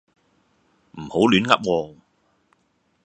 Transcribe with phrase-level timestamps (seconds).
[0.93, 1.95] 唔好亂噏喎